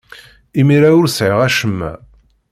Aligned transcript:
Imir-a, 0.59 0.89
ur 0.99 1.07
sriɣ 1.09 1.39
acemma. 1.47 1.91